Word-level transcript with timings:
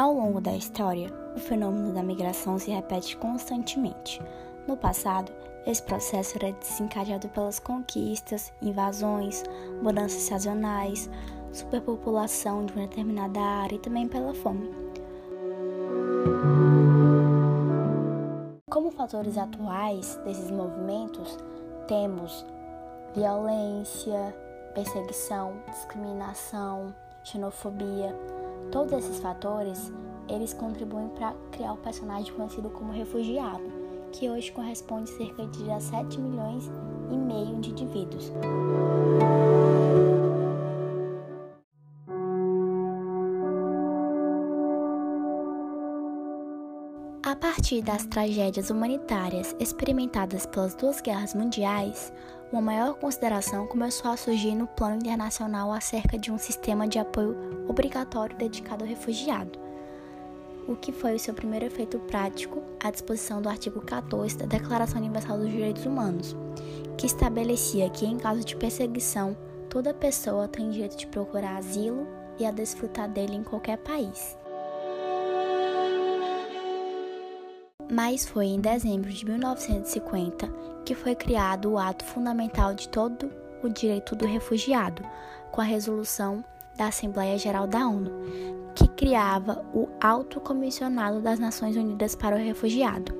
Ao 0.00 0.14
longo 0.14 0.40
da 0.40 0.56
história, 0.56 1.12
o 1.36 1.38
fenômeno 1.38 1.92
da 1.92 2.02
migração 2.02 2.58
se 2.58 2.70
repete 2.70 3.18
constantemente. 3.18 4.18
No 4.66 4.74
passado, 4.74 5.30
esse 5.66 5.82
processo 5.82 6.38
era 6.38 6.52
desencadeado 6.52 7.28
pelas 7.28 7.58
conquistas, 7.58 8.50
invasões, 8.62 9.44
mudanças 9.82 10.22
sazonais, 10.22 11.10
superpopulação 11.52 12.64
de 12.64 12.72
uma 12.72 12.86
determinada 12.86 13.38
área 13.38 13.76
e 13.76 13.78
também 13.78 14.08
pela 14.08 14.32
fome. 14.32 14.70
Como 18.70 18.90
fatores 18.92 19.36
atuais 19.36 20.18
desses 20.24 20.50
movimentos, 20.50 21.36
temos 21.86 22.46
violência, 23.14 24.34
perseguição, 24.74 25.60
discriminação, 25.68 26.94
xenofobia. 27.24 28.14
Todos 28.70 28.92
esses 28.92 29.18
fatores, 29.20 29.92
eles 30.28 30.54
contribuem 30.54 31.08
para 31.08 31.34
criar 31.50 31.72
o 31.72 31.78
personagem 31.78 32.32
conhecido 32.34 32.70
como 32.70 32.92
refugiado, 32.92 33.64
que 34.12 34.30
hoje 34.30 34.52
corresponde 34.52 35.10
a 35.12 35.16
cerca 35.16 35.46
de 35.46 35.64
17 35.64 36.20
milhões 36.20 36.70
e 37.10 37.16
meio 37.16 37.60
de 37.60 37.70
indivíduos. 37.70 38.32
A 47.22 47.36
partir 47.36 47.82
das 47.82 48.04
tragédias 48.06 48.70
humanitárias 48.70 49.54
experimentadas 49.60 50.46
pelas 50.46 50.74
duas 50.74 51.00
guerras 51.00 51.34
mundiais, 51.34 52.12
uma 52.52 52.60
maior 52.60 52.94
consideração 52.94 53.66
começou 53.66 54.10
a 54.10 54.16
surgir 54.16 54.54
no 54.54 54.66
plano 54.66 54.96
internacional 54.96 55.72
acerca 55.72 56.18
de 56.18 56.32
um 56.32 56.38
sistema 56.38 56.86
de 56.86 56.98
apoio 56.98 57.36
obrigatório 57.68 58.36
dedicado 58.36 58.82
ao 58.82 58.90
refugiado, 58.90 59.56
o 60.66 60.74
que 60.74 60.90
foi 60.90 61.14
o 61.14 61.18
seu 61.18 61.32
primeiro 61.32 61.66
efeito 61.66 61.98
prático 62.00 62.60
à 62.82 62.90
disposição 62.90 63.40
do 63.40 63.48
artigo 63.48 63.80
14 63.80 64.36
da 64.36 64.46
Declaração 64.46 64.98
Universal 64.98 65.38
dos 65.38 65.50
Direitos 65.50 65.86
Humanos, 65.86 66.36
que 66.98 67.06
estabelecia 67.06 67.88
que, 67.88 68.04
em 68.04 68.18
caso 68.18 68.44
de 68.44 68.56
perseguição, 68.56 69.36
toda 69.68 69.94
pessoa 69.94 70.48
tem 70.48 70.70
direito 70.70 70.96
de 70.96 71.06
procurar 71.06 71.56
asilo 71.56 72.06
e 72.36 72.44
a 72.44 72.50
desfrutar 72.50 73.08
dele 73.08 73.36
em 73.36 73.44
qualquer 73.44 73.78
país. 73.78 74.36
Mas 77.92 78.24
foi 78.24 78.46
em 78.46 78.60
dezembro 78.60 79.10
de 79.10 79.24
1950 79.24 80.79
que 80.90 80.94
foi 80.96 81.14
criado 81.14 81.70
o 81.70 81.78
ato 81.78 82.04
fundamental 82.04 82.74
de 82.74 82.88
todo 82.88 83.30
o 83.62 83.68
direito 83.68 84.16
do 84.16 84.26
refugiado, 84.26 85.04
com 85.52 85.60
a 85.60 85.64
resolução 85.64 86.44
da 86.76 86.88
Assembleia 86.88 87.38
Geral 87.38 87.68
da 87.68 87.86
ONU, 87.86 88.10
que 88.74 88.88
criava 88.88 89.64
o 89.72 89.88
Alto 90.00 90.40
Comissionado 90.40 91.20
das 91.20 91.38
Nações 91.38 91.76
Unidas 91.76 92.16
para 92.16 92.34
o 92.34 92.40
Refugiado, 92.40 93.14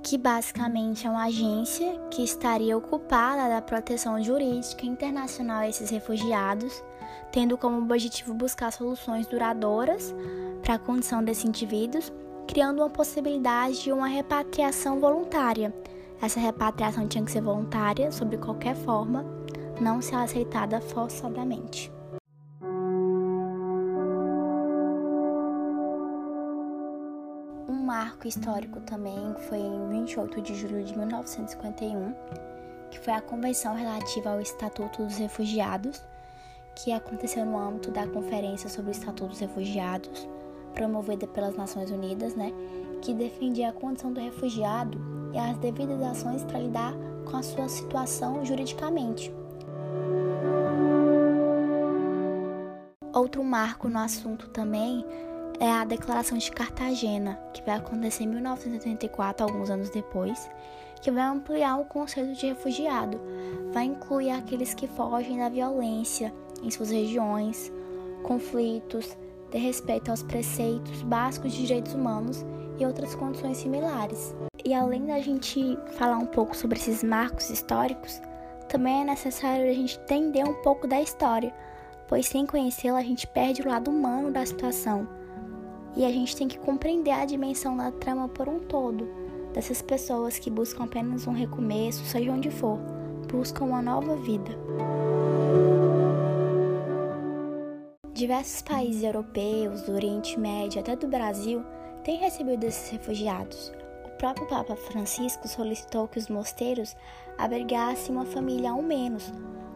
que 0.00 0.16
basicamente 0.16 1.08
é 1.08 1.10
uma 1.10 1.24
agência 1.24 1.98
que 2.08 2.22
estaria 2.22 2.78
ocupada 2.78 3.48
da 3.48 3.60
proteção 3.60 4.22
jurídica 4.22 4.86
internacional 4.86 5.62
a 5.62 5.68
esses 5.68 5.90
refugiados, 5.90 6.84
tendo 7.32 7.58
como 7.58 7.82
objetivo 7.82 8.32
buscar 8.32 8.70
soluções 8.70 9.26
duradouras 9.26 10.14
para 10.62 10.74
a 10.74 10.78
condição 10.78 11.24
desses 11.24 11.46
indivíduos 11.46 12.12
criando 12.48 12.78
uma 12.78 12.88
possibilidade 12.88 13.82
de 13.82 13.92
uma 13.92 14.08
repatriação 14.08 14.98
voluntária. 14.98 15.72
Essa 16.20 16.40
repatriação 16.40 17.06
tinha 17.06 17.24
que 17.24 17.30
ser 17.30 17.40
voluntária, 17.40 18.10
sob 18.10 18.36
qualquer 18.38 18.74
forma, 18.74 19.24
não 19.80 20.02
ser 20.02 20.16
aceitada 20.16 20.80
forçadamente. 20.80 21.92
Um 27.68 27.84
marco 27.84 28.26
histórico 28.26 28.80
também 28.80 29.32
foi 29.48 29.58
em 29.58 29.88
28 29.90 30.42
de 30.42 30.54
julho 30.56 30.82
de 30.82 30.98
1951, 30.98 32.12
que 32.90 32.98
foi 32.98 33.12
a 33.12 33.20
Convenção 33.20 33.76
relativa 33.76 34.30
ao 34.30 34.40
Estatuto 34.40 35.04
dos 35.04 35.16
Refugiados, 35.18 36.02
que 36.74 36.92
aconteceu 36.92 37.46
no 37.46 37.56
âmbito 37.56 37.92
da 37.92 38.08
Conferência 38.08 38.68
sobre 38.68 38.90
o 38.90 38.92
Estatuto 38.92 39.28
dos 39.28 39.38
Refugiados, 39.38 40.28
promovida 40.74 41.28
pelas 41.28 41.56
Nações 41.56 41.92
Unidas, 41.92 42.34
né, 42.34 42.52
que 43.00 43.14
defendia 43.14 43.70
a 43.70 43.72
condição 43.72 44.12
do 44.12 44.20
refugiado 44.20 45.00
e 45.32 45.38
as 45.38 45.56
devidas 45.58 46.02
ações 46.02 46.44
para 46.44 46.58
lidar 46.58 46.94
com 47.24 47.36
a 47.36 47.42
sua 47.42 47.68
situação 47.68 48.44
juridicamente. 48.44 49.32
Outro 53.12 53.42
marco 53.42 53.88
no 53.88 53.98
assunto 53.98 54.48
também 54.48 55.04
é 55.58 55.70
a 55.70 55.84
Declaração 55.84 56.38
de 56.38 56.50
Cartagena, 56.50 57.34
que 57.52 57.62
vai 57.62 57.76
acontecer 57.76 58.24
em 58.24 58.28
1984, 58.28 59.44
alguns 59.44 59.70
anos 59.70 59.90
depois, 59.90 60.48
que 61.02 61.10
vai 61.10 61.24
ampliar 61.24 61.78
o 61.78 61.84
conceito 61.84 62.38
de 62.38 62.46
refugiado, 62.46 63.20
vai 63.72 63.84
incluir 63.84 64.30
aqueles 64.30 64.72
que 64.72 64.86
fogem 64.86 65.38
da 65.38 65.48
violência 65.48 66.32
em 66.62 66.70
suas 66.70 66.90
regiões, 66.90 67.72
conflitos, 68.22 69.16
ter 69.50 69.58
respeito 69.58 70.10
aos 70.10 70.22
preceitos 70.22 71.02
básicos 71.02 71.52
de 71.52 71.66
direitos 71.66 71.94
humanos 71.94 72.44
e 72.78 72.86
outras 72.86 73.14
condições 73.14 73.58
similares. 73.58 74.34
E 74.64 74.74
além 74.74 75.06
da 75.06 75.20
gente 75.20 75.78
falar 75.92 76.18
um 76.18 76.26
pouco 76.26 76.56
sobre 76.56 76.78
esses 76.78 77.02
marcos 77.02 77.50
históricos, 77.50 78.20
também 78.68 79.02
é 79.02 79.04
necessário 79.04 79.68
a 79.68 79.72
gente 79.72 79.98
entender 79.98 80.44
um 80.44 80.54
pouco 80.62 80.86
da 80.86 81.00
história, 81.00 81.54
pois 82.06 82.26
sem 82.26 82.46
conhecê-la 82.46 82.98
a 82.98 83.02
gente 83.02 83.26
perde 83.26 83.62
o 83.62 83.68
lado 83.68 83.90
humano 83.90 84.30
da 84.30 84.44
situação. 84.44 85.08
E 85.96 86.04
a 86.04 86.10
gente 86.10 86.36
tem 86.36 86.46
que 86.46 86.58
compreender 86.58 87.12
a 87.12 87.24
dimensão 87.24 87.76
da 87.76 87.90
trama 87.90 88.28
por 88.28 88.48
um 88.48 88.60
todo, 88.60 89.08
dessas 89.54 89.80
pessoas 89.80 90.38
que 90.38 90.50
buscam 90.50 90.84
apenas 90.84 91.26
um 91.26 91.32
recomeço, 91.32 92.04
seja 92.04 92.30
onde 92.30 92.50
for, 92.50 92.78
buscam 93.26 93.64
uma 93.64 93.82
nova 93.82 94.16
vida. 94.16 94.52
Diversos 98.12 98.62
países 98.62 99.02
europeus, 99.02 99.82
do 99.82 99.92
Oriente 99.92 100.38
Médio 100.38 100.80
até 100.80 100.94
do 100.94 101.06
Brasil 101.06 101.64
têm 102.08 102.16
recebido 102.16 102.64
esses 102.64 102.88
refugiados. 102.88 103.70
O 104.02 104.08
próprio 104.16 104.46
Papa 104.46 104.74
Francisco 104.74 105.46
solicitou 105.46 106.08
que 106.08 106.18
os 106.18 106.26
mosteiros 106.30 106.96
abrigassem 107.36 108.16
uma 108.16 108.24
família 108.24 108.70
ao 108.70 108.80
menos. 108.80 109.30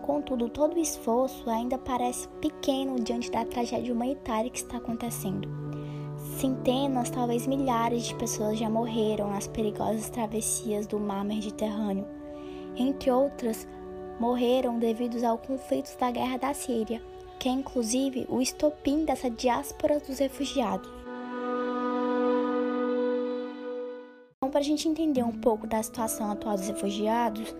Contudo, 0.00 0.48
todo 0.48 0.74
o 0.74 0.80
esforço 0.80 1.50
ainda 1.50 1.76
parece 1.76 2.26
pequeno 2.40 2.98
diante 2.98 3.30
da 3.30 3.44
tragédia 3.44 3.92
humanitária 3.92 4.48
que 4.48 4.56
está 4.56 4.78
acontecendo. 4.78 5.46
Centenas, 6.38 7.10
talvez 7.10 7.46
milhares 7.46 8.04
de 8.04 8.14
pessoas 8.14 8.58
já 8.58 8.70
morreram 8.70 9.28
nas 9.28 9.46
perigosas 9.46 10.08
travessias 10.08 10.86
do 10.86 10.98
mar 10.98 11.26
Mediterrâneo. 11.26 12.06
Entre 12.74 13.10
outras, 13.10 13.68
morreram 14.18 14.78
devido 14.78 15.22
ao 15.26 15.36
conflitos 15.36 15.94
da 15.96 16.10
guerra 16.10 16.38
da 16.38 16.54
Síria 16.54 17.02
que 17.38 17.48
é 17.50 17.52
inclusive 17.52 18.24
o 18.30 18.40
estopim 18.40 19.04
dessa 19.04 19.28
diáspora 19.28 20.00
dos 20.00 20.18
refugiados. 20.18 21.03
Gente 24.64 24.88
entender 24.88 25.22
um 25.22 25.32
pouco 25.32 25.66
da 25.66 25.82
situação 25.82 26.30
atual 26.30 26.56
dos 26.56 26.66
refugiados, 26.66 27.54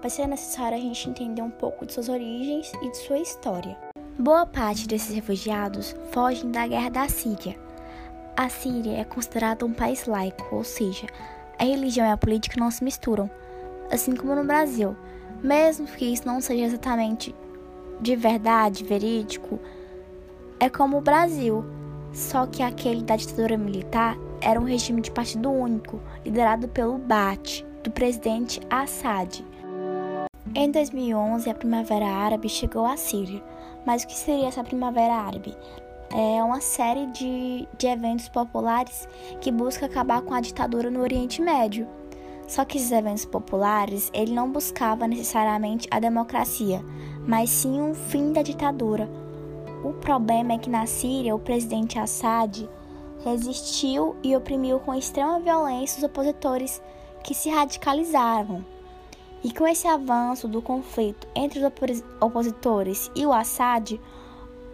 vai 0.00 0.10
ser 0.10 0.26
necessário 0.26 0.76
a 0.76 0.80
gente 0.80 1.08
entender 1.08 1.42
um 1.42 1.50
pouco 1.50 1.86
de 1.86 1.92
suas 1.92 2.08
origens 2.08 2.72
e 2.82 2.90
de 2.90 2.96
sua 2.96 3.18
história. 3.18 3.76
Boa 4.18 4.46
parte 4.46 4.88
desses 4.88 5.14
refugiados 5.14 5.94
fogem 6.10 6.50
da 6.50 6.66
guerra 6.66 6.88
da 6.88 7.08
Síria. 7.08 7.56
A 8.36 8.48
Síria 8.48 8.98
é 8.98 9.04
considerada 9.04 9.64
um 9.64 9.72
país 9.72 10.06
laico, 10.06 10.56
ou 10.56 10.64
seja, 10.64 11.06
a 11.58 11.64
religião 11.64 12.06
e 12.06 12.10
a 12.10 12.16
política 12.16 12.58
não 12.58 12.70
se 12.70 12.82
misturam, 12.82 13.30
assim 13.90 14.16
como 14.16 14.34
no 14.34 14.44
Brasil, 14.44 14.96
mesmo 15.42 15.86
que 15.86 16.06
isso 16.06 16.26
não 16.26 16.40
seja 16.40 16.64
exatamente 16.64 17.34
de 18.00 18.14
verdade, 18.14 18.84
verídico, 18.84 19.58
é 20.60 20.68
como 20.68 20.98
o 20.98 21.02
Brasil, 21.02 21.64
só 22.12 22.46
que 22.46 22.62
aquele 22.62 23.02
da 23.02 23.16
ditadura 23.16 23.56
militar 23.56 24.16
era 24.46 24.60
um 24.60 24.64
regime 24.64 25.00
de 25.00 25.10
partido 25.10 25.50
único, 25.50 26.00
liderado 26.24 26.68
pelo 26.68 26.98
Baath, 26.98 27.64
do 27.82 27.90
presidente 27.90 28.60
Assad. 28.70 29.44
Em 30.54 30.70
2011, 30.70 31.50
a 31.50 31.54
Primavera 31.54 32.06
Árabe 32.06 32.48
chegou 32.48 32.86
à 32.86 32.96
Síria. 32.96 33.42
Mas 33.84 34.04
o 34.04 34.06
que 34.06 34.14
seria 34.14 34.46
essa 34.46 34.62
Primavera 34.62 35.14
Árabe? 35.14 35.52
É 36.12 36.40
uma 36.44 36.60
série 36.60 37.06
de, 37.06 37.66
de 37.76 37.88
eventos 37.88 38.28
populares 38.28 39.08
que 39.40 39.50
busca 39.50 39.86
acabar 39.86 40.22
com 40.22 40.32
a 40.32 40.40
ditadura 40.40 40.92
no 40.92 41.00
Oriente 41.00 41.42
Médio. 41.42 41.88
Só 42.46 42.64
que 42.64 42.78
esses 42.78 42.92
eventos 42.92 43.24
populares, 43.24 44.12
ele 44.14 44.32
não 44.32 44.52
buscava 44.52 45.08
necessariamente 45.08 45.88
a 45.90 45.98
democracia, 45.98 46.84
mas 47.26 47.50
sim 47.50 47.80
um 47.80 47.94
fim 47.94 48.32
da 48.32 48.42
ditadura. 48.42 49.10
O 49.82 49.92
problema 49.94 50.52
é 50.52 50.58
que 50.58 50.70
na 50.70 50.86
Síria 50.86 51.34
o 51.34 51.40
presidente 51.40 51.98
Assad 51.98 52.68
resistiu 53.30 54.16
e 54.22 54.36
oprimiu 54.36 54.78
com 54.78 54.94
extrema 54.94 55.40
violência 55.40 55.98
os 55.98 56.04
opositores 56.04 56.82
que 57.22 57.34
se 57.34 57.50
radicalizavam. 57.50 58.64
E 59.42 59.52
com 59.52 59.66
esse 59.66 59.86
avanço 59.86 60.48
do 60.48 60.62
conflito 60.62 61.26
entre 61.34 61.60
os 61.60 62.02
opositores 62.20 63.10
e 63.14 63.26
o 63.26 63.32
Assad, 63.32 64.00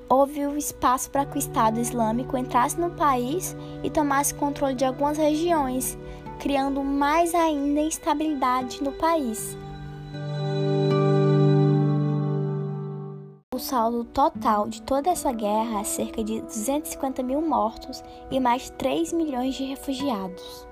houve 0.08 0.46
o 0.46 0.56
espaço 0.56 1.10
para 1.10 1.25
que 1.25 1.37
o 1.37 1.38
Estado 1.38 1.81
Islâmico 1.81 2.37
entrasse 2.37 2.78
no 2.78 2.90
país 2.90 3.56
e 3.82 3.90
tomasse 3.90 4.34
controle 4.34 4.75
de 4.75 4.84
algumas 4.84 5.16
regiões, 5.16 5.98
criando 6.38 6.82
mais 6.82 7.34
ainda 7.34 7.81
instabilidade 7.81 8.82
no 8.82 8.93
país. 8.93 9.56
Saldo 13.62 14.04
total 14.04 14.68
de 14.68 14.82
toda 14.82 15.10
essa 15.10 15.32
guerra 15.32 15.80
é 15.80 15.84
cerca 15.84 16.22
de 16.22 16.40
250 16.42 17.22
mil 17.22 17.40
mortos 17.40 18.02
e 18.30 18.38
mais 18.38 18.64
de 18.64 18.72
3 18.72 19.12
milhões 19.12 19.54
de 19.54 19.64
refugiados. 19.64 20.66